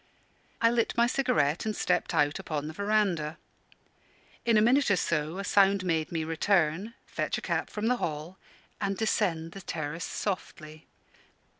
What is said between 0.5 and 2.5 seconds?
I lit my cigarette and stepped out